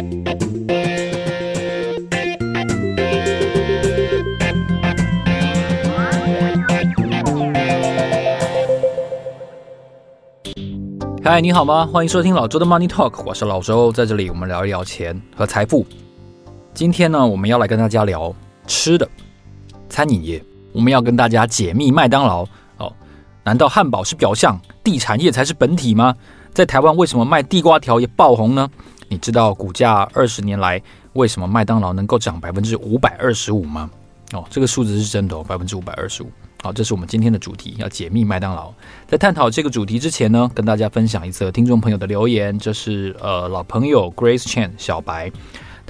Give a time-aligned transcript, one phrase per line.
[0.00, 0.06] 嗨，
[11.42, 11.84] 你好吗？
[11.92, 15.84] 欢迎收听老周的 Money Talk，我是老周，在这里我们聊一聊钱和财富。
[16.72, 18.34] 今天呢，我们要来跟大家聊
[18.66, 19.06] 吃的
[19.90, 20.42] 餐饮业，
[20.72, 22.46] 我们要跟大家解密麦当劳
[22.78, 22.90] 哦。
[23.44, 26.14] 难道汉堡是表象，地产业才是本体吗？
[26.54, 28.70] 在台湾为什么卖地瓜条也爆红呢？
[29.10, 30.80] 你知道股价二十年来
[31.14, 33.90] 为什么麦当劳能够涨百分之五百二十五吗？
[34.32, 36.30] 哦，这个数字是真的哦，百分之五百二十五。
[36.62, 38.72] 好，这是我们今天的主题，要解密麦当劳。
[39.08, 42.56] 在探讨这个主题之前呢，跟大家分享一则听众朋友的留言。
[42.56, 45.32] 这是呃老朋友 Grace Chen 小白，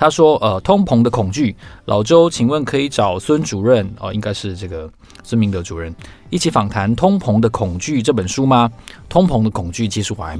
[0.01, 1.55] 他说呃通膨的恐惧，
[1.85, 4.91] 老周，请问可以找孙主任哦、应该是这个
[5.23, 5.95] 孙明德主任
[6.31, 8.73] 一起访谈《通膨的恐惧》这本书吗？
[9.11, 10.39] 通膨的恐惧，其实我还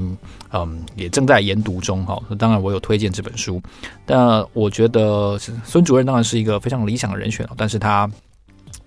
[0.51, 3.61] 嗯、也正在研读中哈、当然我有推荐这本书，
[4.03, 8.09] 但我觉得孙主任当然是一个非常理想的人选，但是他。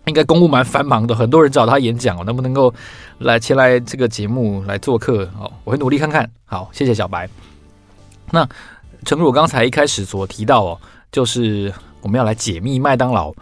[0.06, 2.72] 应该公务蛮繁忙的，很多人找他演讲哦，能不能够
[3.20, 5.50] 来前来这个节目来做客哦？
[5.64, 6.30] 我会努力看看。
[6.44, 7.26] 好，谢谢小白。
[8.30, 8.46] 那
[9.04, 10.80] 诚如我刚才一开始所提到哦，
[11.12, 13.32] 就是我们要来解密麦当劳。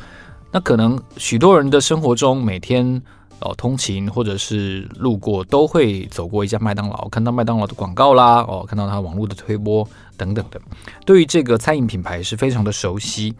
[0.50, 3.00] 那可能许多人的生活中，每天
[3.40, 10.60] 哦通勤或者是路过，都会走过一家麦当劳，看到麦当劳的广告啦，哦，看到他网络的推播等等的，
[11.06, 13.34] 对于这个餐饮品牌是非常的熟悉。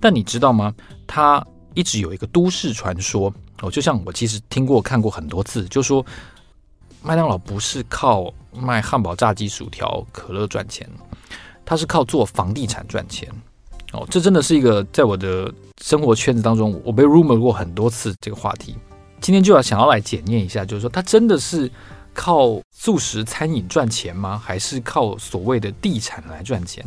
[0.00, 0.74] 但你知道吗？
[1.06, 3.32] 他一直有一个都市传说
[3.62, 6.04] 哦，就像我其实听过看过很多次，就说
[7.00, 10.88] 麦当劳不是靠卖汉堡、炸鸡、薯条、可乐赚钱，
[11.66, 13.28] 它是靠做房地产赚钱
[13.92, 14.06] 哦。
[14.08, 18.76] 这真的是一个在我的生活圈子当中，我被 rumor 过很多次这个话题。
[19.20, 21.70] 今天就要想要来检验一下，就是说它真的是
[22.14, 24.40] 靠速食餐饮赚钱吗？
[24.42, 26.84] 还是靠所谓的地产来赚钱？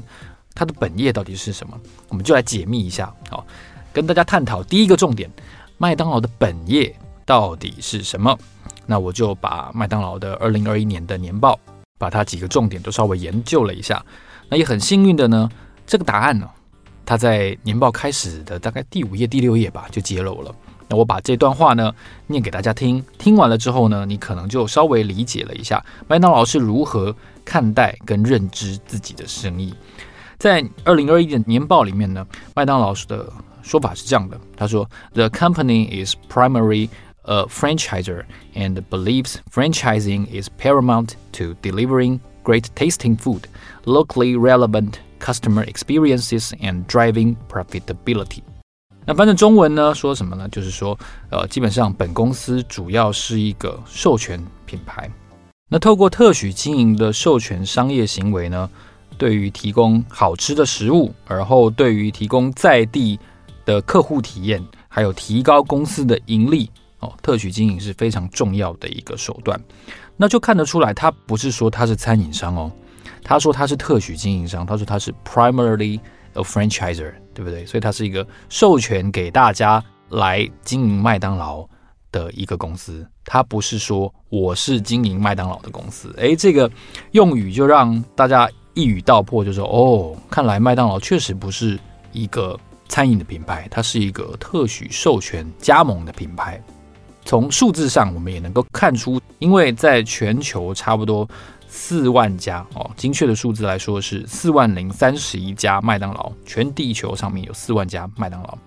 [0.55, 1.80] 它的本业到底是什么？
[2.08, 3.45] 我们就来解密一下好。
[3.91, 5.30] 跟大家探讨第一个重点，
[5.77, 8.37] 麦当劳的本业到底是什么？
[8.86, 11.59] 那我就把麦当劳的二零二一年的年报，
[11.98, 14.04] 把它几个重点都稍微研究了一下。
[14.49, 15.49] 那也很幸运的呢，
[15.86, 16.49] 这个答案呢，
[17.05, 20.54] 它在年报开始的大概第五页、第六页吧，就揭露了。
[20.87, 21.93] 那我把这段话呢
[22.26, 27.15] 念给大家听，听完了之后呢，你可能就稍微理解了一下麦当劳是如何
[27.45, 29.71] 看待跟认知自己的生意。
[30.39, 33.31] 在二零二一年年报里面呢，麦当劳的
[33.61, 36.89] 说法是这样的，他说：“The company is primary
[37.23, 38.23] a franchisor
[38.55, 43.42] and believes franchising is paramount to delivering great tasting food,
[43.86, 48.42] locally relevant customer experiences, and driving profitability。”
[49.06, 50.48] 那翻成中文呢，说什么呢？
[50.50, 50.98] 就是说，
[51.32, 55.10] 呃，基本上本公司主要是一个授权品牌，
[55.67, 58.70] 那透过特许经营的授权商业行为呢，
[59.17, 63.20] 对于提供好吃的食物，而后对于提供在地
[63.66, 66.70] 的客户体验，还有提高公司的盈利
[67.00, 69.60] 哦，特许经营是非常重要的一个手段。
[70.17, 72.72] 那就看得出来，他不是说他是餐饮商哦，
[73.23, 75.99] 他说他是特许经营商，他说他是 primarily
[76.33, 77.65] a franchiser，对不对？
[77.65, 81.67] 所以他是一个授权给大家来经营麦当劳
[82.11, 86.13] 的一个公司，他不是说我是经营麦当劳的公司。
[86.17, 86.69] 诶，这个
[87.11, 91.80] 用语就让大家一语道破，就说哦，看来麦当劳确实不是
[92.11, 92.59] 一个。
[92.91, 96.59] 餐饮的品牌，它是一个特许授权加盟的品牌。
[97.23, 101.30] 从数字上，我们也能够看出，因为在全球差不多
[101.71, 108.57] 四万家哦，精确的数字来说是四万零三十一家麦当劳，全地球上面有四万家麦当劳。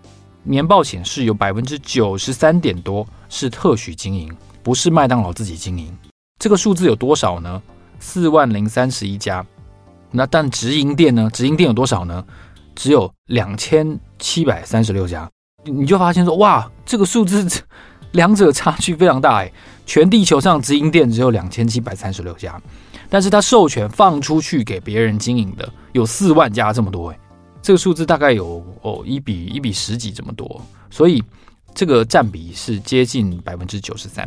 [0.44, 4.32] 年报显示有百分之九十三点多是特许经营，
[4.62, 5.92] 不是麦当劳自己经营。
[6.38, 7.60] 这个数字有多少呢？
[7.98, 9.44] 四万零三十一家。
[10.10, 11.28] 那但直营店呢？
[11.32, 12.24] 直营店有多少呢？
[12.74, 15.30] 只有两千七百三十六家，
[15.64, 17.46] 你就发现说，哇，这个数字
[18.12, 19.52] 两者差距非常大哎！
[19.86, 22.60] 全地球上直营店只有两千七百三十六家，
[23.12, 27.21] 但是它授权放出去给别人经营的有四万家这么多哎，
[27.61, 31.23] 这个数字大概有哦一比一比十几这么多，所以
[31.75, 34.26] 这个占比是接近百分之九十三，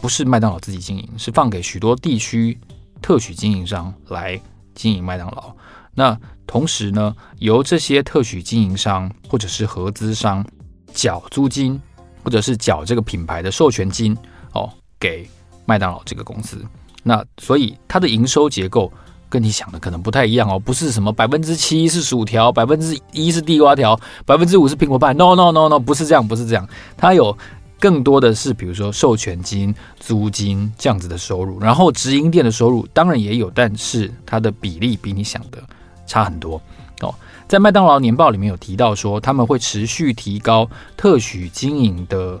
[0.00, 2.56] 不是麦当劳自己经营，是放给许多地区
[3.02, 4.40] 特许经营商来
[4.76, 5.52] 经营麦当劳。
[5.92, 10.46] 那同时呢，由这些特许经营商或者是合资商
[10.92, 11.82] 缴租金，
[12.22, 14.16] 或者是缴这个品牌的授权金
[14.52, 15.28] 哦，给
[15.66, 16.64] 麦当劳这个公司。
[17.04, 18.92] 那所以它的营收结构
[19.28, 23.96] 跟你想的可能不太一样哦，不是什么百分之七是薯条，百分之一是地瓜条，
[24.26, 25.14] 百分之五是苹果派。
[25.14, 26.68] No no no no，不是这样，不是这样。
[26.96, 27.36] 它有
[27.78, 35.62] 更多的是，比如说授权金、租金这样子的收入，然后直营店的收入当然也有，但是它的比例比你想的。
[36.06, 36.60] 差很多，
[37.00, 37.14] 哦。
[37.48, 40.68] 在麦当劳年报里面有提到说，他们会持续提高
[40.98, 42.38] 特许经营的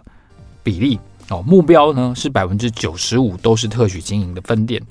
[0.62, 1.00] 比例
[1.30, 4.82] 哦，目标呢是百分之九十五都是特许经营的分店。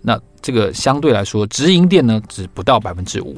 [0.00, 3.36] 那这个相对来说，直营店呢只不到百分之五。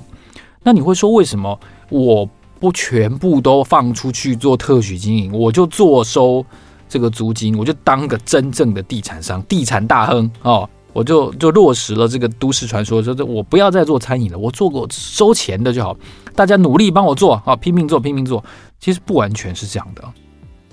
[0.62, 2.28] 那你会说，为什么我
[2.58, 6.44] 不全部都放出去做特许经营，我就坐收
[6.88, 15.96] 这个租金，我就当个真正的地产商、地产大亨哦，我就就落实了这个都市传说，说我不要再做餐饮了，我做个收钱的就好，
[16.34, 18.44] 大家努力帮我做啊，拼命做，拼命做。
[18.80, 20.02] 其实不完全是这样的。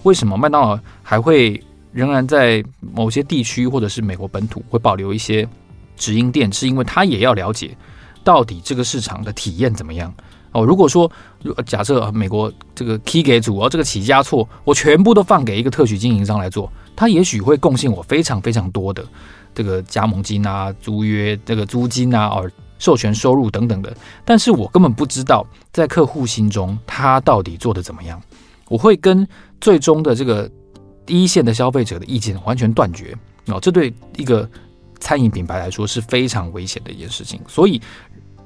[0.03, 1.61] 为什么麦当劳还会
[1.91, 5.47] 仍然在某些地区或者是美国本土会保留一些
[5.95, 6.51] 直营店？
[6.51, 7.75] 是因为他也要了解。
[8.23, 10.13] 到底这个市场的体验怎么样？
[10.53, 11.11] 哦，如果说
[11.65, 19.03] 假设美国这个 key 给组哦，这个起家错，我全部都放给一个特许经营商来做，他也许会贡献我非常非常多的
[19.53, 22.49] 这个加盟金啊、租约这个租金啊、哦
[22.79, 23.95] 授权收入等等的，
[24.25, 28.21] 但是我根本不知道在客户心中他到底做的怎么样，
[28.73, 29.27] 我会跟
[29.61, 30.49] 最终的这个
[31.05, 33.15] 第一线的消费者的意见完全断绝
[33.45, 34.49] 哦，这对一个
[34.99, 37.79] 餐饮品牌来说是非常危险的一件事情，所以。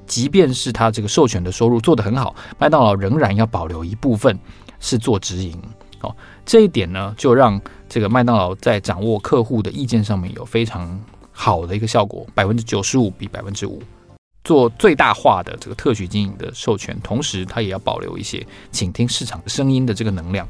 [0.08, 4.38] 即便是他这个授权的收入做得很好，麦当劳仍然要保留一部分
[4.80, 5.54] 是做直营
[6.00, 6.16] 哦。
[6.46, 7.60] 这一点呢，就让
[7.90, 10.98] 这个麦当劳在掌握客户的意见上面有非常
[11.30, 13.82] 好的一个效果，百分之九十五比百分之五
[14.44, 20.48] 做最大化的这个特许经营的授权，同时它也要保留一些倾听市场声音的这个能量。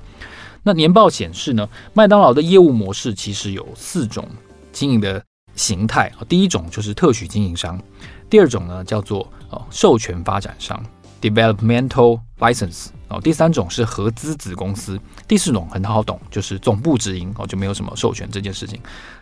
[0.63, 4.29] 那年报显示呢，麦当劳的业务模式其实有四种
[4.73, 5.23] 经营的
[5.55, 7.81] 形态，第一种就是特许经营商。
[8.29, 10.85] 第二种呢，叫做哦授权发展商
[11.21, 18.79] （developmental license） 哦，第三种是合资子公司，第四种很好懂，就是总部直营哦，就没有什么授权这件事情。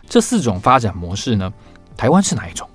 [0.09, 1.51] 这四种发展模式呢，
[1.95, 2.69] 台湾是哪一种？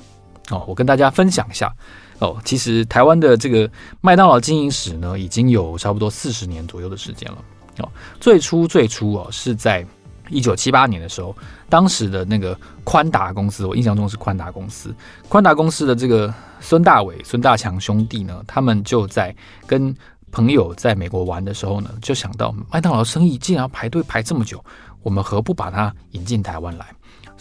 [0.53, 1.73] 哦，我跟大家分享一下
[2.19, 2.37] 哦。
[2.45, 3.69] 其实台湾的这个
[4.01, 7.39] 麦当劳经营史呢，已经有差不多四十年左右的时间了
[7.79, 7.89] 哦。
[8.21, 9.85] 最初最初哦，是在
[10.29, 11.35] 一九七八年的时候，
[11.69, 14.95] 当时的那个宽达公司，我印象中是宽达公司。
[15.29, 19.35] 宽达公司的这个孙大伟、孙大强兄弟呢，他们就在
[19.67, 19.95] 跟
[20.31, 24.65] 朋友在美国玩的时候呢，就想到麦当劳生意竟然要排队排这么久，
[25.03, 26.87] 我们何不把它引进台湾来？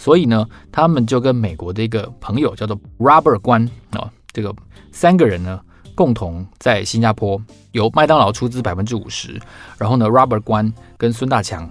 [0.01, 4.51] 所以呢，他们就跟美国的一个朋友叫做 Robert 关啊，这个
[4.91, 5.61] 三个人呢，
[5.93, 7.39] 共同在新加坡
[7.71, 9.39] 由麦当劳出资百分之五十，
[9.77, 11.69] 然后呢，Robert 关跟孙大强。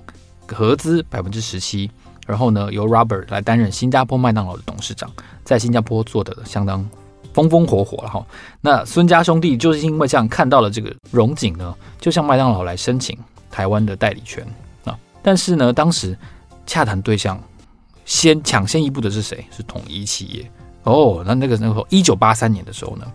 [0.53, 1.89] 合资百分之十七，
[2.27, 5.09] 然后呢，由 Robert 来担任新加坡麦当劳的董事长，
[5.45, 6.85] 在新加坡做的相当
[7.33, 8.27] 风风火火了哈。
[8.61, 13.17] 那孙家兄弟就是因为这样看到了这个荣景呢，就向麦当劳来申请
[13.49, 14.45] 台湾的代理权
[14.85, 14.99] 啊。
[15.23, 16.19] 但是呢，当时
[16.67, 17.41] 洽谈对象
[18.11, 19.47] 先抢先一步的是谁？
[19.57, 20.51] 是统一企业
[20.83, 21.23] 哦。
[21.25, 23.07] 那那个时候一九八三年的时候呢，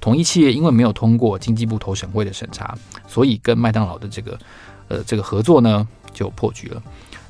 [0.00, 2.78] 统一企业因为没有通过经济部投审会的审查，
[3.08, 4.38] 所以跟麦当劳的这个
[4.86, 5.86] 呃这个合作呢。
[6.14, 6.80] 就破局了。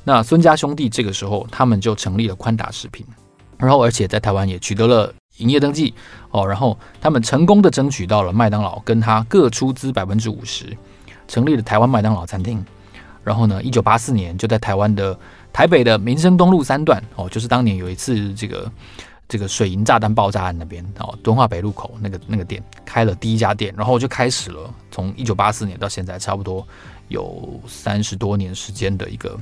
[0.03, 3.03] 那孙家兄弟这个时候，他们就成立了宽达食品，
[3.57, 5.91] 然后而且在台湾也取得了营业登记
[6.29, 6.47] 哦。
[6.47, 10.77] 然后他们成功的争取到了麦当劳跟他各出资百分之五十，
[11.27, 12.63] 成立了台湾麦当劳餐厅。
[13.23, 15.17] 然后呢，一九八四年就在台湾的
[15.55, 18.69] 台北的民生东路三段哦，就是当年有一次这个
[19.25, 26.67] 这个水银炸弹爆炸案那边哦，敦化北路口那个那个店开了第一家店，然后就开始了从一九八四年到现在差不多。
[27.07, 29.39] 有三十多年时间的一个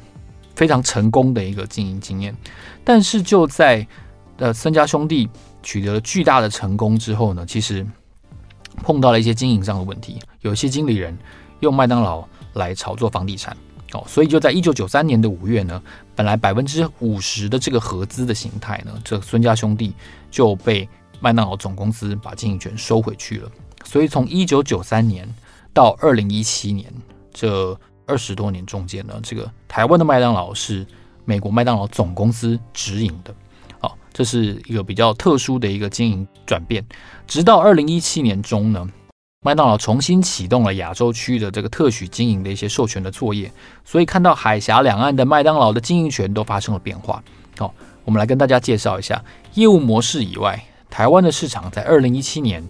[0.53, 2.35] 非常成功的一个经营经验，
[2.83, 3.87] 但是就在
[4.37, 5.27] 呃孙家兄弟
[5.63, 7.83] 取得了巨大的成功之后呢，其实
[8.83, 11.17] 碰到了一些经营上的问题，有一些经理人
[11.61, 13.55] 用麦当劳来炒作房地产
[13.93, 15.81] 哦，所以就在一九九三年的五月呢，
[16.15, 19.93] 本来百分之五十的这个合资的形态呢，这孙家兄弟
[20.29, 20.87] 就被
[21.19, 23.51] 麦当劳总公司把经营权收回去了，
[23.83, 25.27] 所以从一九九三年
[25.73, 26.91] 到二零一七年。
[27.35, 30.85] 这二十多年中间呢，这个台湾的麦当劳是
[31.25, 33.33] 美国麦当劳总公司直营的，
[33.79, 36.85] 好，这是一个比较特殊的一个经营转变。
[37.25, 38.87] 直到二零一七年中呢，
[39.43, 43.51] 麦当劳重新启动了亚洲区域的这个特许经营的一些授权的作业，
[43.85, 47.21] 所以看到海峡两岸的麦当劳的经营权都发生了变化。
[47.57, 47.71] 好，
[48.05, 49.23] 我们来跟大家介绍一下
[49.53, 52.67] 业务模式以外，台湾的市场在二零一七年，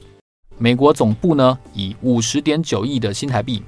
[0.58, 3.64] 美国总部呢以五十点九亿的新台币。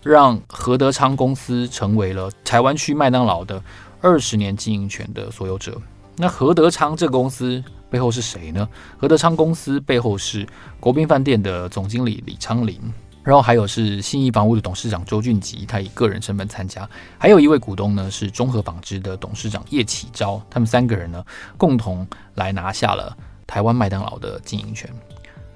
[0.00, 3.60] 让何德昌公司成为了台湾区麦当劳的
[4.00, 5.76] 二十年经营权的所有者。
[6.16, 8.68] 那何德昌这个公司背后是谁呢？
[8.98, 10.46] 何德昌公司背后是
[10.78, 12.80] 国宾饭店的总经理李昌林，
[13.22, 21.24] 然后还有是信义房屋的董事长周俊吉，他以个人身份参加，还有一位股东呢是中和纺织的董事长叶启昭，他们三个人呢
[21.56, 23.16] 共同来拿下了
[23.46, 24.90] 台湾麦当劳的经营权。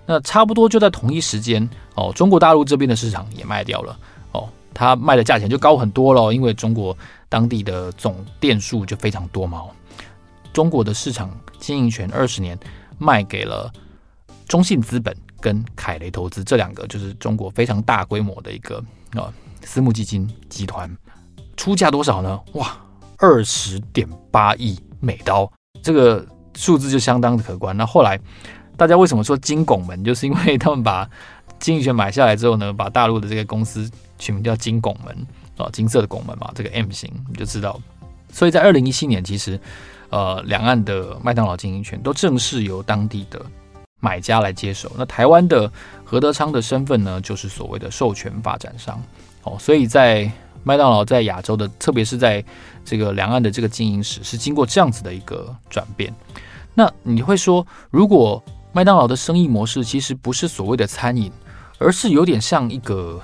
[0.04, 3.98] 那差不多就在同一时间哦，中国大陆这边的市场也卖掉了
[4.32, 6.96] 哦，它卖的价钱就高很多了，因为中国
[7.28, 9.62] 当地的总店数就非常多嘛。
[10.52, 12.59] 中国的市场经营权二十年
[12.99, 13.73] 卖给了
[14.47, 18.82] 中信资本跟凯雷投资这两个，就是中国非常大规模的一个
[19.14, 19.32] 啊
[19.62, 20.90] 私募基金集团，
[21.56, 22.40] 出价多少呢？
[22.54, 22.76] 哇，
[23.18, 25.50] 二十点八亿美刀，
[25.82, 27.76] 这个数字就相当的可观。
[27.76, 28.18] 那后来。
[28.75, 30.02] 大家为什么说金拱门？
[30.02, 31.09] 就是因为他们把
[31.61, 35.14] 经营权买下来之后呢，把大陆的这个公司取名叫金拱门
[35.59, 37.78] 啊，金色的拱门嘛，这个 M 型你就知道。
[38.32, 39.61] 所以在二零一七年，其实
[40.12, 43.40] 呃，两岸的麦当劳经营权都正式由当地的
[43.99, 44.92] 买家来接手。
[44.95, 45.73] 那台湾的
[46.04, 49.02] 何德昌的身份呢，就是所谓的授权发展商
[49.45, 49.57] 哦。
[49.59, 50.31] 所以在
[50.64, 52.45] 麦当劳在亚洲的，特别是在
[52.85, 56.14] 这个两岸的这个经营史，是经过这样子的一个转变。
[56.75, 61.33] 那你会说，如果麦当劳的生意模式其实不是所谓的餐饮，
[61.78, 63.19] 而是有点像一个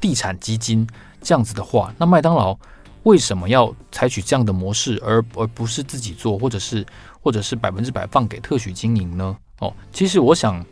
[0.00, 0.88] 地产基金
[1.20, 2.58] 这样子的话，那麦当劳
[3.06, 6.84] 为什么要采取这样的模式，而而不是自己做，或者是
[7.22, 9.36] 或者是百分之百放给特许经营呢？
[9.60, 10.64] 哦，其实我想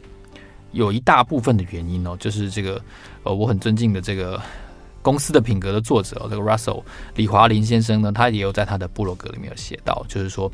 [0.73, 2.83] 有一大部分的原因哦，就是这个
[3.23, 4.43] 呃，我很尊敬的这个
[5.01, 6.83] 公司的品格的作者这个 Russell
[7.15, 10.51] 李华林先生呢，他也有在他的部落格里面有写到，就是说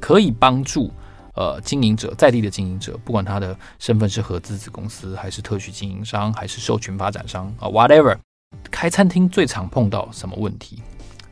[0.00, 0.90] 可以帮助。
[1.34, 8.18] 呃，经营者在地的经营者，不管他的身份是合资子公司，还是特许经营商，还是授权发展商啊，whatever，
[8.68, 10.82] 开餐厅最常碰到什么问题？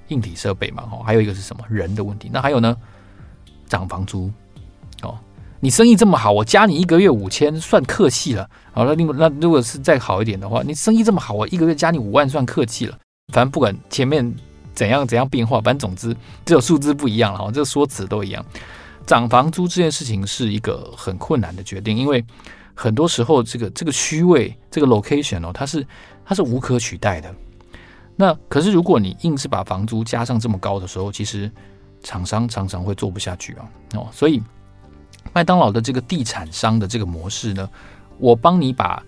[0.09, 2.31] 硬体设备嘛，哈，还有一个是什么人的问题？
[2.33, 2.77] 那还有呢？
[3.67, 4.31] 涨房租
[5.03, 5.19] 哦，
[5.61, 8.49] 你生意这么好，我加你一个月五千，算客气了。
[8.73, 12.97] 好了，那那如果是再好一点的话，你生意这么好，我一个月加你五万，算客气了。
[13.33, 14.35] 反正不管前面
[14.75, 18.43] 怎样怎样变化，反正总之只有数字不一样了，哈，这个说辞都一样。
[19.07, 22.25] 涨房租这件事情是一个很困难的决定，因为
[22.75, 25.87] 很多时候这个这个区位这个 location 哦，它是
[26.25, 27.35] 它是无可取代的。
[28.21, 31.49] 那可是如果你硬是把房租加上这么高的时候，其实
[32.03, 33.65] 厂商常常会做不下去啊。
[33.95, 34.43] 哦，所以
[35.33, 37.71] 麦当劳的这个地产商的这个模式呢，
[38.19, 39.01] 我帮你把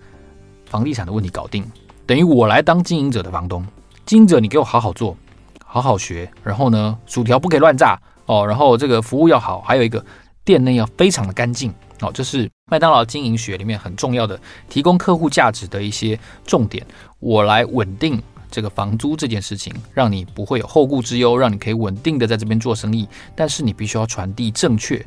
[0.65, 1.69] 房地产的问题搞定，
[2.05, 3.67] 等于我来当经营者的房东，
[4.05, 5.17] 经营者你给我好好做，
[5.65, 7.99] 好好学，然后呢，薯条不可以乱炸。
[8.27, 10.05] 哦，然后这个服务要好，还有一个
[10.45, 14.39] 店内要非常的干净哦，这是麦当劳经营学里面很重要的，
[14.69, 16.85] 提供客户价值的一些重点。
[17.19, 18.21] 我来稳定
[18.51, 23.07] 这个房租这件事情，让你不会有后顾之忧，让你可以稳定的在这边做生意。
[23.35, 25.03] 但是你必须要传递正确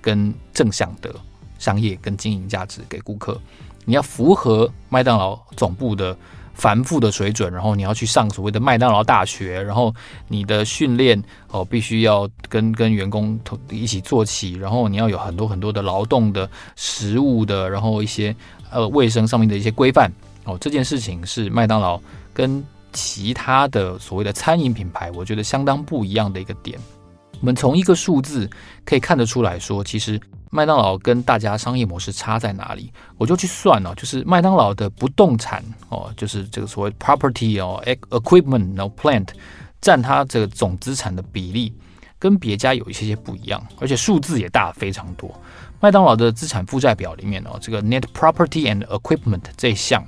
[0.00, 1.12] 跟正向的
[1.58, 3.40] 商业跟经营价值给顾客，
[3.84, 6.16] 你要符合麦当劳总部的。
[6.56, 9.92] 繁复的水准，然后你要去上所谓的麦当劳大学，然后
[10.28, 18.32] 你的训练哦必须要跟跟员工同一起做起，然后你要有很多很多的劳动的、食物的，然后一些
[18.70, 20.08] 呃卫生上面的一些规范
[20.44, 20.56] 哦。
[20.60, 22.00] 这件事情是麦当劳
[22.32, 26.78] 跟其他的所谓的餐饮品牌，我觉得相当不一样的一个点。
[27.40, 28.48] 我们从一个数字
[28.86, 30.18] 可以看得出来说，其实。
[30.50, 32.92] 麦当劳跟大家商业模式差在哪里？
[33.18, 39.26] 我就去算哦，就是麦当劳的不动产哦，就是这个所谓 property 哦，equipment 然后 plant
[39.80, 41.74] 占它这个总资产的比例，
[42.20, 45.28] 跟别家有一些些不一样，而且数字也大非常多。
[45.80, 50.06] 麦当劳的资产负债表里面哦，这个 net property and equipment 这一项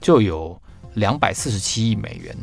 [0.00, 0.58] 就有
[0.96, 2.36] 两百四十七亿美元，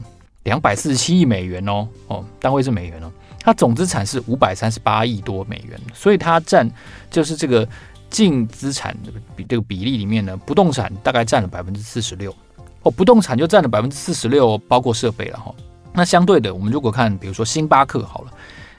[0.44, 3.12] 两百四十七亿美元哦哦，单位是美元哦。
[3.40, 6.70] 它总资产是五百三十八亿多美元，所以它占
[7.12, 7.68] 就是这个
[8.10, 12.34] 净资产的比这个比例里面呢，不动产大概占了百分之四十六
[12.84, 15.54] 哦，不动产就占了百分之四十六，包括设备了哈。
[15.92, 18.32] 那相对的，我们如果看比如说星巴克好了，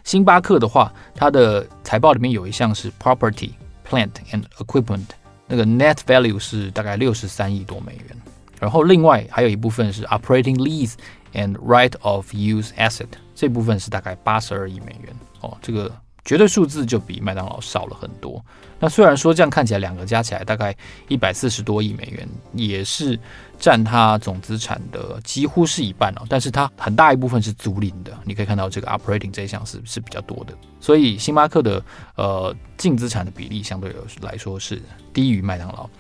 [0.03, 3.51] 星巴克的话，它的财报里面有一项是 property,
[3.89, 5.07] plant and equipment，
[5.47, 8.17] 那个 net value 是大概六十三亿多美元，
[8.61, 10.95] 然后另外还有一部分是 operating lease
[11.33, 13.09] and right of use asset。
[13.35, 15.93] 这部分是大概八十二亿美元哦，这个
[16.25, 18.43] 绝对数字就比麦当劳少了很多。
[18.79, 20.75] 那虽然说这样看起来两个加起来大概
[21.09, 23.19] 一百四十多亿美元，也是
[23.59, 28.17] 占它总资产的几乎是一半哦，但是它很大一部分是租赁的。
[28.25, 31.85] 你可以看到这个 operating 这一项是是比较多的，所以星巴克的
[32.15, 34.81] 呃净资产的比例相对来说是
[35.13, 35.91] 低于麦当劳。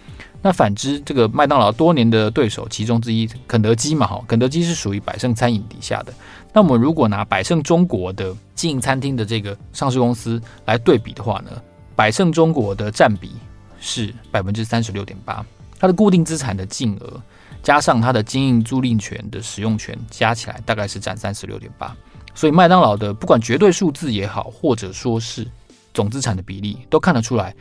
[0.44, 6.12] 那反之，这个麦当劳多年的对手其中之一肯德基嘛，哈，肯德基是属于百胜餐饮底下的。
[6.52, 11.50] 那我们如果拿百胜中国的经营餐厅的这个上市公司来对比的话呢，
[11.96, 13.32] 百胜中国的占比
[13.80, 15.42] 是百分之三十六点八，
[15.78, 17.18] 它的固定资产的净额
[17.62, 21.96] 加上它的经营租赁权的使用权加起来大概是占三十六点八。
[22.34, 25.48] 所以麦当劳的不管绝对数字也好，或者说是
[25.94, 27.54] 总资产的比例，都看得出来。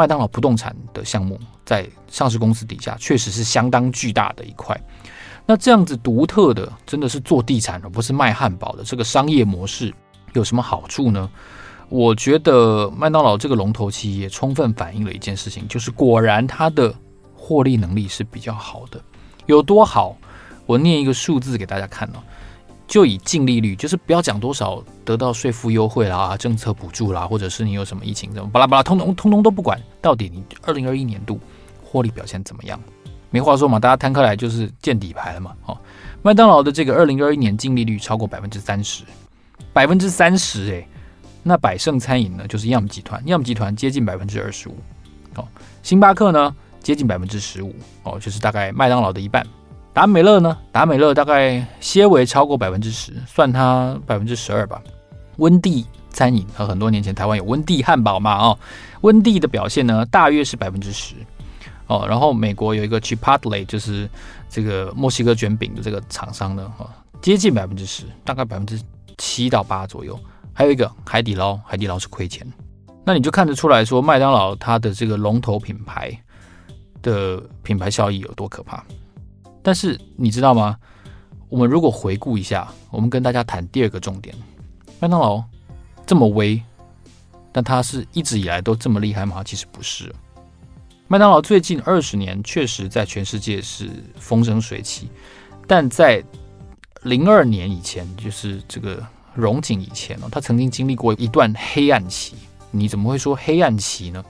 [0.00, 4.74] 麦当劳不动产的项目在上市公司底下确实是相当巨大的一块。
[5.44, 9.92] 那这样子独特的，真的是做地产而不是卖汉堡的这个商业模式
[10.32, 11.28] 有什么好处呢？
[11.90, 16.94] 我觉得麦当劳这个龙头企业充分反映了一件事情，就是果然它的
[17.34, 18.98] 获利能力是比较好的。
[19.44, 20.16] 有多好？
[20.64, 22.22] 我念一个数字给大家看哦。
[22.90, 29.80] 就以净利率，就是不要讲多少得到税负优惠啦、政策补助啦，或者是你有什么疫情怎么巴拉巴拉，通通通通都不管。
[30.02, 31.38] 到底你二零二一年度
[31.84, 32.80] 获利表现怎么样？
[33.30, 35.54] 没话说嘛，大家摊开来就是见底牌了嘛。
[35.66, 35.78] 哦，
[36.20, 39.04] 麦当劳的这个二零二一年净利率超过百分之三十，
[39.72, 40.88] 百分之三十诶，
[41.44, 44.74] 那百胜餐饮呢，就是 Yum 集团，，Yum 集团接近百分之二十五，
[45.36, 45.46] 哦，
[45.84, 49.46] 星巴克呢接近百分之十五，哦，就是大概麦当劳的一半。
[50.00, 50.56] 达美乐呢？
[50.72, 54.80] 达美乐大概些微超过百分之十，算它百分之十二吧。
[55.36, 58.34] 温蒂餐饮和很多年前台湾有温蒂汉堡嘛？
[58.38, 58.58] 哦，
[59.02, 61.14] 温蒂的表现呢，大约是百分之十
[61.86, 62.06] 哦。
[62.08, 64.08] 然后美国有一个 Chipotle，就是
[64.48, 66.88] 这个墨西哥卷饼的这个厂商呢，哈，
[67.20, 68.80] 接近百分之十，大概百分之
[69.18, 70.18] 七到八左右。
[70.54, 72.50] 还有一个海底捞，海底捞是亏钱。
[73.04, 76.10] 那你就看得出来说，麦当劳它的这个龙头品牌
[77.02, 78.82] 的品牌效益有多可怕。
[79.62, 80.76] 但是你知道吗？
[81.48, 84.34] 我们如果回顾一下，我们跟大家谈第二个重点：
[85.00, 85.42] 麦当劳
[86.06, 86.62] 这么威，
[87.50, 89.42] 但它是一直以来都这么厉害吗？
[89.42, 90.14] 其实不是。
[91.08, 95.10] 麦当劳最近二十年确实在全世界是风生水起，
[95.66, 96.22] 但在
[97.02, 102.36] 零二年以前，就是这个荣景以前哦，它曾经经历过一段黑暗期。
[102.70, 104.24] 你怎么会说黑暗期呢？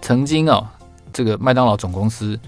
[0.00, 0.72] 曾经啊，
[1.12, 2.38] 这个麦当劳总公司。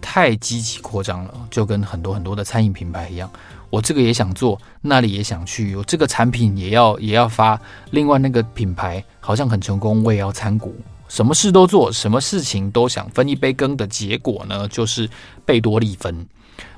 [0.00, 3.30] 太积极扩张了，就跟很多很多的餐饮品牌一样，
[3.68, 10.74] 我这个也想做，那里也想去，我这个产品也要也要发，另外那个品牌好像很成功，我也要参股，
[11.08, 15.08] 什么事都做，什么事情都想分一杯羹的结果呢，就是
[15.44, 16.26] 贝多利分，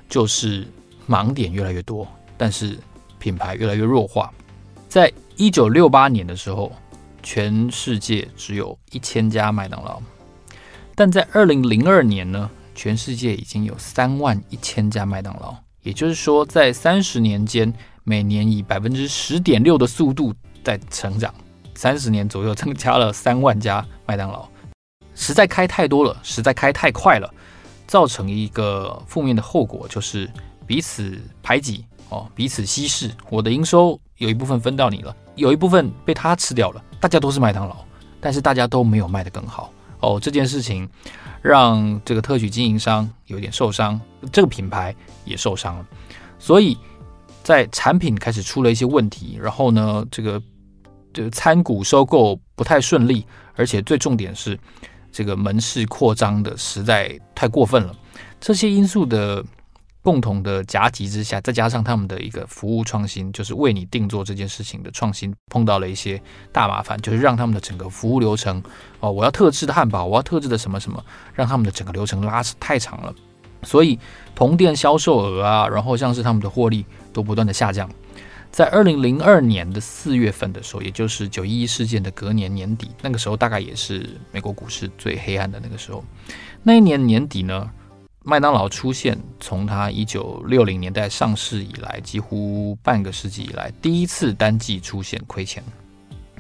[0.09, 0.67] 就是
[1.09, 2.07] 盲点越来越多，
[2.37, 2.79] 但是
[3.19, 4.33] 品牌越来越弱化。
[4.89, 6.71] 在一九六八年的时候，
[7.23, 10.03] 全世界只有一千家麦当劳，
[10.95, 12.51] 但在二零零二年呢？
[12.75, 17.73] 全世界已经有三万一千家麦当劳，也就是说，在三十年间，
[18.05, 21.33] 每年以百分之十点六的速度在成长，
[21.75, 24.49] 三十年左右增加了三万家麦当劳，
[25.15, 27.33] 实在开太多了，实在开太快了，
[27.87, 30.31] 造成一个负面的后果，就是
[30.67, 33.11] 彼此排挤哦，彼此稀释。
[33.29, 37.77] 我的营收有一部分分到你了，有一部分被他吃掉了，大家都是麦当劳，
[38.21, 40.89] 但是大家都没有卖得更好哦，这件事情。
[41.43, 44.01] 让这个特许经营商有点受伤，
[44.33, 45.87] 这个品牌也受伤了，
[46.39, 46.79] 所以
[47.43, 50.41] 在产品开始出了一些问题，然后呢，这个
[51.13, 53.27] 这个参股收购不太顺利，
[53.57, 54.59] 而且最重点是
[55.11, 57.95] 这个门市扩张的实在太过分了，
[58.41, 59.45] 这些因素的。
[60.03, 68.61] 共同的夹击之下，再加上他们的一个服务创新，就是为你定做这件事情的创新，碰到了一些大麻烦，就是让他们的整个服务流程
[68.99, 71.03] 哦，我要特制的汉堡，我要特制的什么什么，
[71.35, 73.15] 让他们的整个流程拉太长了，
[73.63, 73.97] 所以
[74.35, 77.89] 同店销售额啊，然后像是他们的获利都不断的下降。
[78.51, 86.05] 在二零零二年的四月份的时候，也就是九一一事件的隔年年底，那个时候大概也是美国股市最黑暗的那个时候，
[86.65, 87.71] 那一年年底呢。
[88.25, 95.63] 麦当劳出现，从它一九六零年代上市以来，几乎半个世纪以来第一次单季出现亏钱。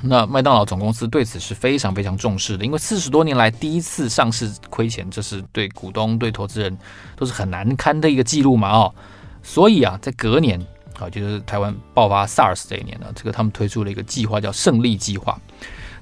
[0.00, 6.76] 那麦当劳总公司对此是非常非常重视的，因为四十多年来第一次上市亏钱，这是对股东、对投资人
[7.16, 8.94] 都是很难堪的一个记录嘛哦。
[9.42, 10.64] 所以啊，在隔年
[11.00, 15.36] 啊，就是台湾爆发 SARS 这一年呢，这个他们推出了一个计划，叫胜利计划。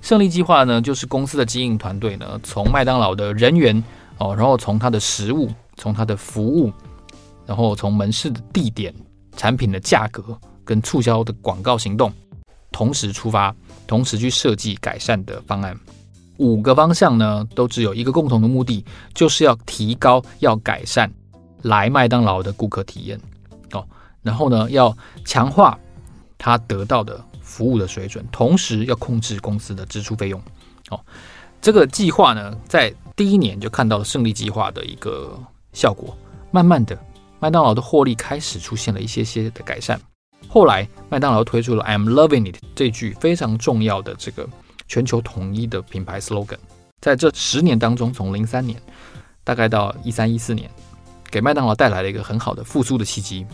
[0.02, 3.82] 胜利计划呢，就是公司的经营团队呢，从麦当劳的人员
[4.18, 5.50] 哦，然后从他的食物。
[5.80, 6.70] 从它的服务，
[7.46, 8.94] 然后从门市的地点、
[9.34, 12.12] 产品的价格跟促销的广告行动，
[12.70, 13.54] 同时出发，
[13.86, 15.74] 同时去设计改善的方案。
[16.36, 21.10] 五个方向呢，都只有一个共同的目的，就是要提高、要改善
[21.62, 23.18] 来麦当劳的顾客体验
[23.72, 23.82] 哦。
[24.20, 25.78] 然后呢，要强化
[26.36, 30.38] 他得到的服务的水准，同时要控制公司的支出费用
[30.90, 31.00] 哦。
[31.62, 35.42] 这个计划呢，在第一年就看到了胜利计划的一个。
[35.72, 36.16] 效果
[36.50, 36.98] 慢慢的，
[37.38, 40.00] 麦当劳的获利开始出现了一些些的改善。
[40.48, 44.48] 后来，麦当劳推出了 "I'm loving it" 这句非常重要的这个
[44.88, 46.58] 全球统一的品牌 slogan。
[47.00, 48.80] 在这十年当中，从零三年
[49.44, 50.68] 大概到一三一四年，
[51.30, 53.46] 给麦当劳带来了一个很好的复苏的契机。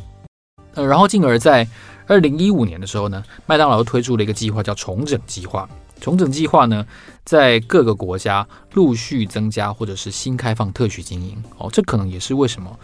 [0.75, 1.67] 呃，然后进而在
[2.07, 5.69] 二零一五年的时候呢，麦当劳推出了一个计划叫重整计划。
[6.01, 6.87] 重整计划呢，
[7.25, 12.79] 在各个国家陆续增加，或者是新开放特许经营哦，这可能也是为什么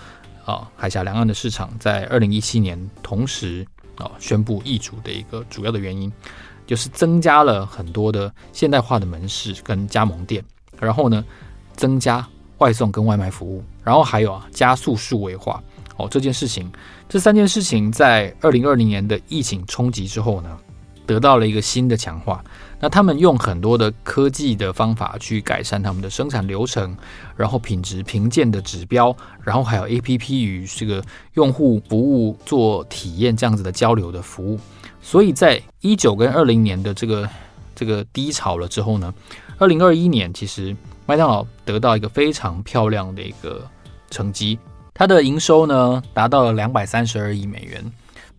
[0.44, 6.11] 啊海峡两岸的市场在二零一七年同时啊宣布易主的一个主要的原因，
[6.66, 10.42] 就是增加了很多的现代化的门市跟加盟店，
[10.81, 11.25] 然后呢
[11.77, 12.27] 增加
[12.59, 15.62] 外送跟外卖服务，然后还有啊加速数位化
[15.96, 16.72] 哦，这件事情，
[17.09, 20.59] 这三件事情在二零二零年的疫情冲击之后呢，
[21.07, 22.42] 得到了一个新的强化。
[22.83, 26.97] 那他们用很多的科技的方法去改善他们的生产流程，
[27.37, 31.01] 然后品质评鉴的指标，然后还有 APP 与这个
[31.35, 34.59] 用户服务做体验这样子的交流的服务。
[35.01, 37.31] 所以在一九跟二零年的这个
[37.73, 39.14] 这个低潮了之后呢，
[39.59, 43.64] 二零二一年其实麦当劳得到一个非常漂亮的一个
[44.11, 44.59] 成绩，
[44.92, 47.92] 它的营收呢达到了两百三十二亿美元，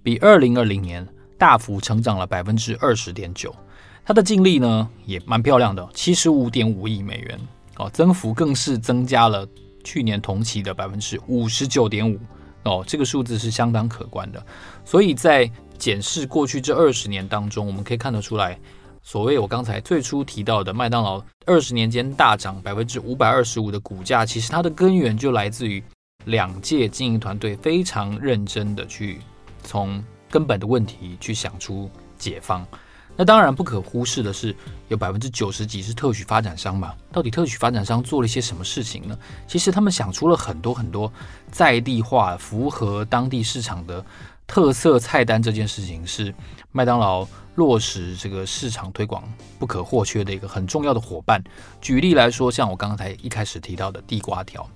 [0.03, 3.55] 比二零二零年大幅成长了百分之二十点九。
[4.05, 7.39] 它的净利呢也蛮漂亮的，七十五点五亿美元
[7.77, 9.47] 哦，增幅更是增加了
[9.83, 12.19] 去年同期的百分之五十九点五
[12.63, 14.45] 哦，这个数字是相当可观的。
[14.83, 18.59] 所以在检视过去这二十年当中，我们可以看得出来，
[19.01, 25.81] 所谓我刚才最初提到的麦当劳二十年间大涨百分之五百二十五的股价，其实它的根源就来自于
[26.25, 29.19] 两届经营团队非常认真的去
[29.63, 32.65] 从根本的问题去想出解方。
[33.15, 34.55] 那当然不可忽视的是，
[34.87, 36.95] 有百分之九十几是特许发展商嘛？
[37.11, 39.15] 到底特许发展商做了一些什么事情呢？
[39.47, 41.11] 其实他们想出了很多很多
[41.51, 44.03] 在地化、符合当地市场的
[44.47, 45.39] 特色菜单。
[45.39, 46.33] 这件事情是
[46.71, 49.23] 麦当劳落实这个市场推广
[49.59, 51.39] 不可或缺的一个很重要的伙伴。
[51.79, 54.67] 举例来说，像我刚才一开始提到的地瓜条，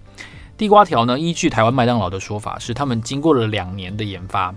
[0.56, 4.54] 地瓜条呢，依据台湾麦当劳的说法，是他们经过了两年的研发，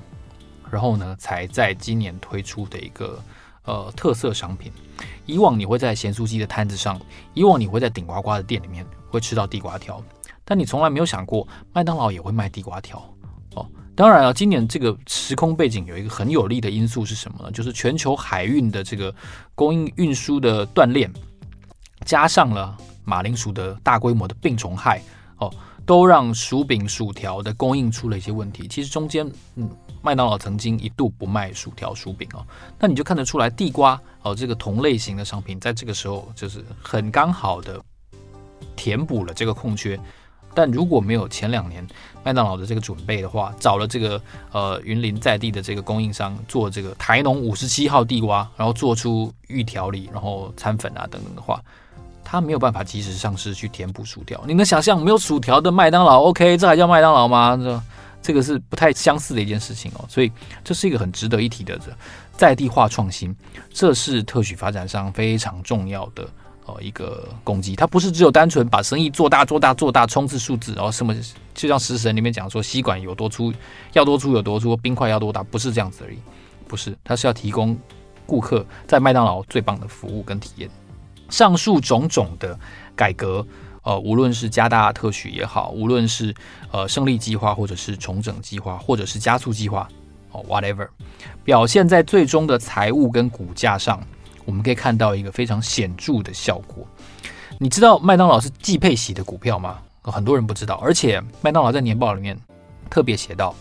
[0.71, 3.19] 然后呢，才在今年推出的一个。
[3.65, 4.73] 呃，特色商品，
[5.27, 6.99] 以往你会在咸酥鸡的摊子上，
[7.35, 10.03] 以往你会在顶呱呱的店里面会吃到地瓜条，
[10.45, 12.99] 但你从来没有想过麦当劳也会卖地瓜条
[13.55, 13.67] 哦。
[13.95, 17.51] 当然了，今年这个时空背景有一个很有利的因素是什么呢？
[17.53, 19.15] 就是全球海运的这个
[19.55, 21.13] 供应运输的断链，
[22.07, 25.03] 加上了马铃薯的大规模的病虫害
[25.37, 25.53] 哦，
[25.85, 28.67] 都让薯饼、薯条的供应出了一些问题。
[28.67, 29.69] 其实中间，嗯。
[30.03, 32.47] 麦当劳曾经一度不卖薯条、薯饼哦，
[32.79, 37.81] 那你就看得出来，地瓜哦这个同类型的商品，在这个时候就是很刚好的
[38.77, 39.99] 填补了这个空缺。
[40.53, 41.87] 但如果没有前两年
[42.25, 51.63] 麦当劳的这个准备的话，找了这个呃云林在地的这个供应商做这个台农五十七号地瓜，然后做出预调理，然后餐粉啊等等的话，
[52.25, 54.43] 他没有办法及时上市去填补薯条。
[54.45, 57.57] 你能想象没有薯条的麦当劳？OK，这还叫麦当劳吗？
[57.57, 57.81] 这？
[58.23, 60.31] 这个是不太相似的一件事情哦，所以
[60.63, 61.79] 这是一个很值得一提的
[62.37, 63.35] 在地化创新，
[63.73, 66.29] 这是特许发展商非常重要的
[66.67, 67.75] 呃一个攻击。
[67.75, 71.15] 它不是只有单纯把生意做大做大做大冲刺数字，然后什么
[71.55, 73.53] 就像食神里面讲说吸管有多粗
[73.95, 76.19] 要多粗有多粗，冰块要多大，不是这样子而已，
[76.69, 77.77] 不是，它是要提供
[78.27, 80.71] 顾客在麦当劳最棒的服务跟体验。
[81.31, 82.59] 上述种种的
[82.95, 83.47] 改革。
[83.83, 86.35] 呃，无论是加大特许也好，无论是
[86.71, 89.89] 呃胜利计划，或者是重整计划，或者是加速计划，
[90.33, 90.87] 哦，whatever，
[91.45, 94.01] 表现在最终的财务跟股价上，
[94.45, 96.87] 我们可以看到一个非常显著的效果。
[97.59, 99.79] 你知道麦当劳是季配息的股票吗？
[100.03, 102.39] 很多人不知道，而且麦当劳在年报里面
[102.89, 103.55] 特别写到，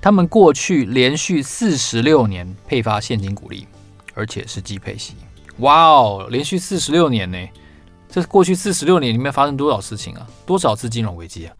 [0.00, 3.66] 他们过去连续四十六年配发现金股利，
[4.14, 5.14] 而且是季配息。
[5.58, 7.38] 哇哦，连续四十六年呢！
[8.14, 10.24] 这过去四十六年里面发生多少事情啊？
[10.46, 11.54] 多少次金融危机啊？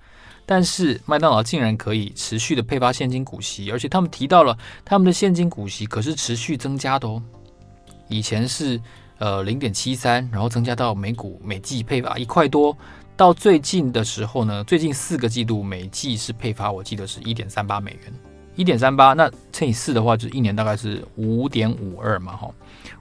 [0.47, 7.21] 但是麦当劳竟然可以持续的配发现金股息，而且他们提到了他们的现金股息可是持续增加的哦。
[8.07, 8.81] 以前是
[9.19, 12.79] 呃零点七三，然后增加到每股每季配发一块多，
[13.17, 18.15] 到最近的时候呢，最近四个季度每季是配发，我记得是一点三八美元，
[18.55, 22.49] 一点三八，那乘以四的话，就是一年大概是五点五二嘛，哈。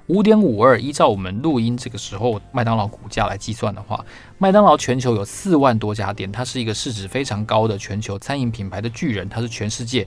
[0.08, 4.04] 五点五二，依照我们录音这个时候麦当劳股价来计算的话，
[4.38, 10.06] 麦当劳全球有四万多家店，它是一个市值非常高的全球餐饮品牌的巨人，它是全世界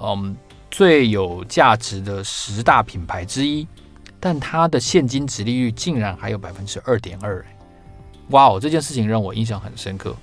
[0.00, 0.36] 嗯
[0.70, 3.66] 最有价值的十大品牌之一，
[4.20, 7.42] 但它的现金值利率竟然还有百分之二点二，
[8.30, 10.14] 哇哦，这件事情让我印象很深刻，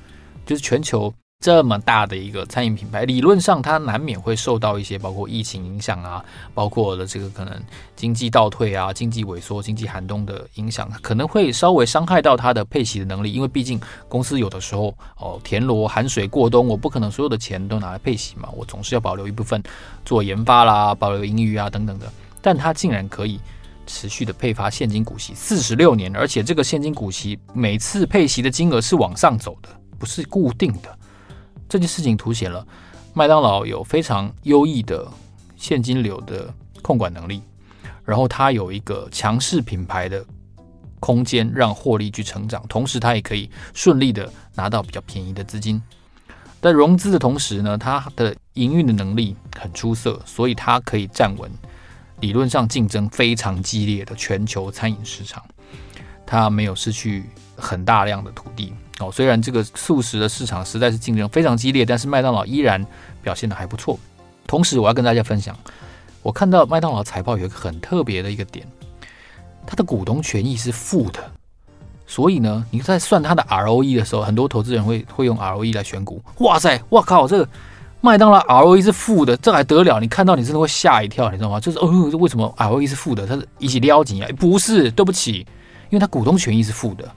[0.46, 1.12] 就是全球。
[1.42, 7.62] 这么大的一个餐饮品牌，理论上它难免会受到一些包括疫情影响啊，包括了这个可能
[7.96, 13.32] 经济倒退啊、经济萎缩、经济寒冬的影响，可能会稍微伤害到它的配息的能力。
[13.32, 19.62] 因为毕竟公司有的时候哦，田螺寒水过冬，我不可能所有的钱都拿来配息嘛，我总是要保留一部分
[20.04, 22.12] 做研发啦、保留盈余啊等等的。
[22.42, 23.40] 但它竟然可以
[23.86, 29.70] 持续的配发现金股息四十六年，而且这个现金股息每次配息的金额是往上走的，
[30.00, 30.98] 不是固定的。
[31.68, 32.66] 这件事情凸显了
[33.14, 35.08] 麦当劳有非常优异的
[35.56, 37.42] 现金流的控管能力，
[38.04, 40.26] 然后它有一个强势品牌的
[41.00, 45.82] 空间，让获利去成长，同时它也可以顺利的拿到比较便宜的资金。
[46.62, 51.52] 在融资的同时呢，它的营运的能力很出色，所以它可以站稳。
[52.22, 55.44] 理论上竞争非常激烈的全球餐饮市场，
[56.26, 57.26] 它没有失去
[57.56, 59.12] 很大量的土地哦。
[59.12, 62.86] 虽然这个速食的市场实在是竞争非常激烈，但是麦当劳依然
[63.22, 63.98] 表现的还不错。
[64.48, 65.56] 同时，我要跟大家分享，
[66.22, 68.68] 我看到麦当劳财报有一个很特别的一个点，
[69.66, 71.20] 它的股东权益是负的，
[72.06, 76.22] 所以呢，你在算它的 ROE 的时候，很多投资人会会用 ROE 来选股。
[76.40, 77.50] 哇塞，我靠，这个。
[78.02, 80.00] 麦当劳 ROE 是负的，这还得了？
[80.00, 81.60] 你看到你真的会吓一跳，你知道吗？
[81.60, 81.88] 就是哦，
[82.20, 83.26] 为什么 ROE 是负的？
[83.26, 84.30] 它是一起撩紧啊？
[84.38, 85.38] 不是，对不起，
[85.90, 87.12] 因为它股东权益是负的。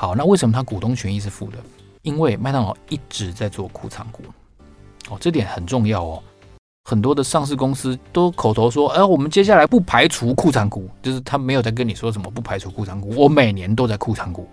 [0.00, 1.58] 好，那为什么它股东权益是负的？
[2.02, 4.22] 因为麦当劳一直在做库藏股，
[5.10, 6.22] 哦，这点很重要哦。
[6.84, 14.48] 很多的上市公司都口头说，哎，我们接下来不排除库藏股，就是他没有在跟你说什么不排除库藏股，我每年都在库藏股。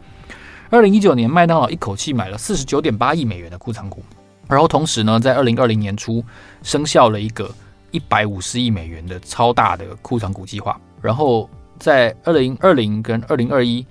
[0.71, 4.01] 二零一九年，麦当劳一口气买了四十九点八亿美元的库藏股。
[4.47, 6.25] 然后同时呢，在二零二零年初
[6.63, 7.53] 生效了一个
[7.91, 10.81] 一百五十亿美元的超大的库藏股计划。
[11.03, 13.85] 然后在二零二零跟二零二一，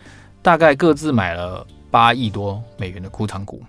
[0.45, 3.63] 大概各自买了八亿多美元的库藏股。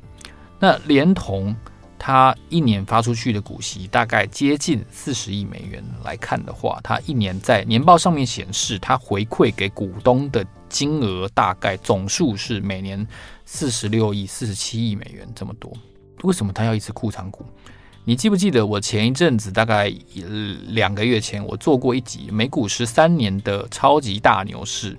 [0.60, 1.56] 那连同
[1.98, 13.08] 他一年发出去的股息，大概接近四十亿美元来看的话，他一年在年报上面显示，他回馈给股东的金额大概总数是每年
[13.46, 15.72] 四十六亿、四十七亿美元这么多。
[16.24, 17.46] 为什么他要一次库藏股？
[18.04, 19.90] 你记不记得我前一阵子大概
[20.68, 24.98] 两个月前，我做过一集美股十三年的超级大牛市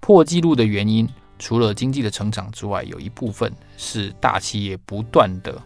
[0.00, 1.08] 破纪录的原因，
[1.38, 5.56] 除了经济的成长之外，有一部分是大企业不断的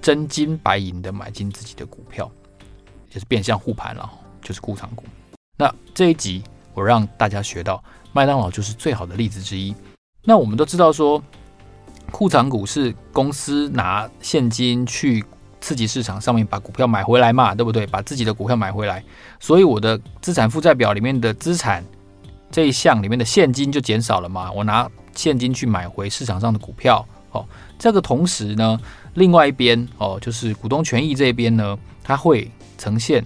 [0.00, 2.30] 真金白银的买进自己的股票，
[3.10, 5.04] 就是变相护盘了，就是库藏股。
[5.56, 6.42] 那这一集
[6.74, 9.74] 我让大家学到，麦当劳就是最好的例子之一。
[10.24, 11.22] 那我们都知道说。
[12.10, 15.22] 库藏股是公司拿现金去
[15.60, 17.86] 刺激市场上面把股票买回来嘛，对不对？
[17.86, 19.04] 把自己的股票买回来，
[19.38, 21.84] 所以我的资产负债表里面的资产
[22.50, 24.50] 这一项里面的现金就减少了嘛。
[24.52, 27.44] 我拿现金去买回市场上的股票，哦，
[27.78, 28.80] 这个同时呢，
[29.14, 33.24] 另外一边哦，就是股东权益这边呢，它会呈现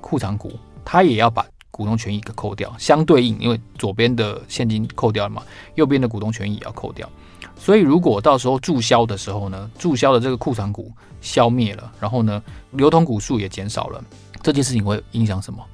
[0.00, 5.42] 库藏股，它也要把股东权益给扣掉，相对应，因为左边的现金扣掉了嘛，
[5.74, 7.08] 右边的股东权益也要扣掉。
[7.56, 14.02] 所以，如果到时候注销的时候呢，注销的这个库藏股消灭了，然后呢，流通股数也减少了，
[14.42, 15.64] 这件事情会影响什么？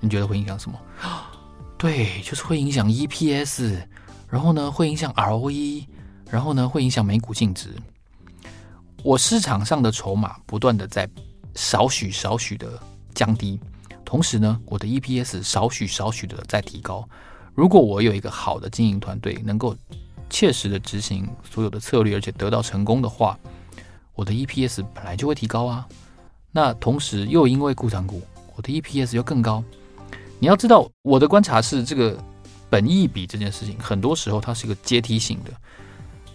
[0.00, 0.78] 你觉得会影响什么？
[1.84, 3.76] 对，就是会影响 EPS，
[4.30, 5.84] 然后呢，会影响 ROE，
[6.30, 7.68] 然后呢，会影响每股净值。
[9.02, 11.06] 我市场上的筹码不断的在
[11.54, 12.82] 少许少许的
[13.14, 13.60] 降低，
[14.02, 17.06] 同时呢，我的 EPS 少许少许的在提高。
[17.54, 19.76] 如果我有一个好的经营团队，能够
[20.30, 23.38] 切实的执行所有的策略，而且得到成功的话，
[24.14, 25.86] 我的 EPS 本来就会提高啊。
[26.50, 28.22] 那同时又因为固藏股，
[28.56, 29.62] 我的 EPS 又更高。
[30.44, 32.14] 你要知道，我的观察是，这个
[32.68, 35.50] 本益比这件事情，很多时候它是一个阶梯性的，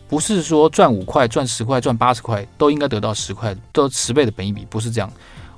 [0.07, 5.07] 不是说赚五块、赚十块、赚八十块都应该得到十块，都十倍的本益比，不是这样。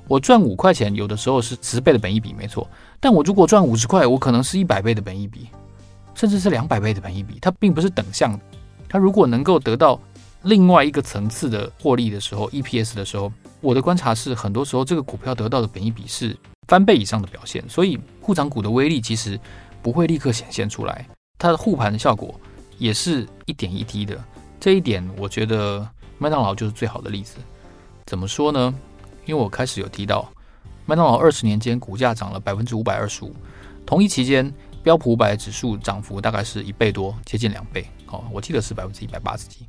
[0.06, 2.68] 我赚五块钱，有的时候是十倍的本益比，没错。
[3.00, 5.48] 但我如果赚五十块，我可能是一百倍的本益比。
[6.14, 8.40] 甚至是两百倍的本益比，它并不是等向的。
[8.86, 9.98] 它如果能够得到
[10.42, 16.36] 另外一个层次的获利的时候，EPS 的时候，我的观察是，很多时候这个股票得到的本益比是
[16.68, 17.66] 翻倍以上的表现。
[17.68, 19.40] 所以护涨股的威力其实
[19.80, 22.38] 不会立刻显现出来，它的护盘的效果
[22.76, 24.22] 也是一点一滴的。
[24.60, 27.38] 这一点我觉得麦当劳就是最好的例子。
[28.04, 28.74] 怎么说呢？
[29.24, 30.30] 因为我开始有提到，
[30.84, 33.34] 麦当劳二十年间股价涨了百分之五百二十五，
[33.86, 34.52] 同一期间。
[34.82, 37.86] 标普五百指数涨幅大概是一倍多，接近两倍。
[38.06, 39.64] 哦，我记得是百分之一百八十几。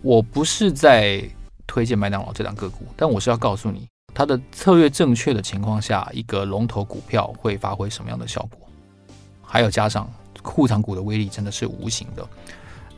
[0.00, 1.22] 我不是在
[1.68, 8.66] 推荐麦当劳这档个股，但我是要告诉你，它的策略正确的情况下，一个龙头股票会发挥什么样的效果。
[9.42, 10.10] 还有加上
[10.42, 12.26] 库藏股的威力真的是无形的。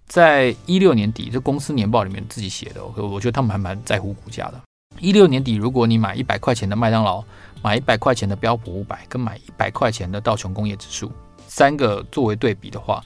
[0.07, 4.61] 在一六年底，这公司年报里面自己写的，我觉得他们还蛮在乎股价的。
[4.99, 7.23] 一六年底，如果你买一百块钱的麦当劳，
[7.63, 11.13] 买一百块钱的标普五百，跟买一百块钱的道琼工业指数。
[11.47, 13.03] 三个作为对比的话，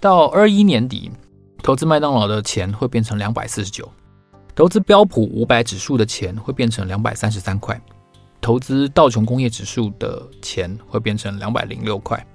[0.00, 1.10] 到二一年底，
[1.62, 3.90] 投资麦当劳的钱会变成两百四十九，
[4.56, 7.78] 投资标普五百指数的钱会变成两百三十三块，
[8.40, 12.26] 投资道琼工业指数的钱会变成两百零六块。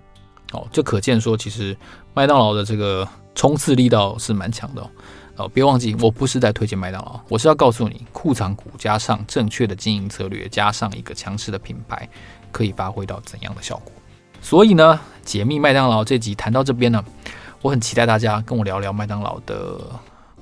[0.51, 1.75] 哦，就可见说其实
[2.13, 4.89] 麦当劳的这个冲刺力道是蛮强的哦。
[5.37, 12.07] 哦，别忘记，我不是在推荐麦当劳，我是要告诉你，库藏股加上正确的经营策略，加上一个强势的品牌，
[12.51, 13.91] 可以发挥到怎样的效果。
[14.41, 17.03] 所以呢，解密麦当劳这集谈到这边呢，
[17.63, 19.79] 我很期待大家跟我聊聊麦当劳的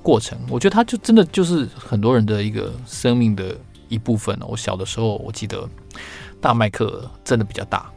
[0.02, 0.38] 过程。
[0.48, 3.56] 我觉得它就真的就是很多人的一个生命的
[3.88, 4.38] 一部分。
[4.46, 5.68] 我小的时候，我记得
[6.40, 7.90] 大麦克真的比较大，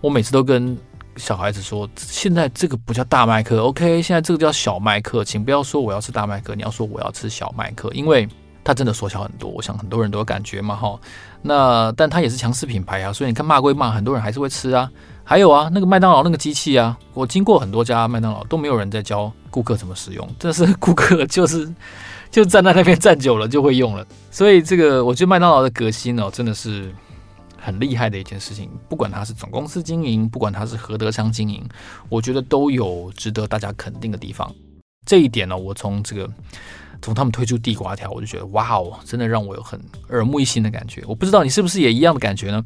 [0.00, 0.76] 我每次都跟
[1.16, 8.28] 小孩子说，现在这个不叫大麦克，OK，现在这个叫小麦克，请不要说我要吃大麦克，你要说我要吃小麦克，因为
[8.62, 9.48] 它真的缩小很多。
[9.48, 10.98] 我想很多人都有感觉嘛，哈。
[11.40, 14.90] 那但它也是强势品牌啊，所以你看骂归骂，很多人还是会吃啊。
[15.28, 21.68] 还有啊，那个麦当劳那个机器啊，我经过很多家麦当劳都没有人在教顾客怎么使用，但是顾客就是
[22.30, 24.06] 就站在那边站久了就会用了。
[24.30, 26.94] 所以这个我觉得麦当劳的革新哦，真的是
[27.58, 28.70] 很厉害的一件事情。
[28.88, 31.68] 不管它是总公司经营，不管它是何德商经营，
[32.08, 34.48] 我觉得都有值得大家肯定的地方。
[35.04, 36.30] 这一点呢，我从这个
[37.02, 41.02] 从他们推出地瓜条，我就觉得哇哦，真的让我有很耳目一新的感觉。
[41.06, 42.64] 我不知道你是不是也一样的感觉呢？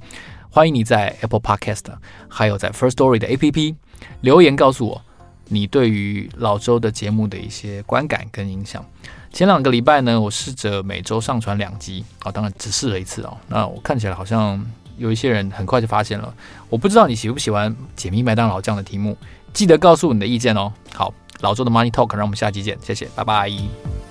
[0.49, 1.85] 欢迎你在 Apple Podcast，
[2.29, 3.77] 还有在 First Story 的 APP
[4.23, 5.01] 留言告诉我
[5.49, 8.85] 你对于老周的节目的一些观感跟影响。
[9.33, 13.37] 前两个礼拜呢，我试着每周上传两集啊，当然只试了一次哦。
[13.47, 14.61] 那我看起来好像
[14.99, 16.35] 有一些人很快就发现了。
[16.69, 19.17] 我不知道你喜不喜欢解密麦当劳这样的题目，
[19.53, 20.73] 记得告诉你的意见哦。
[20.93, 24.10] 好，老周的 Money Talk，让我们下期见，谢谢，拜拜。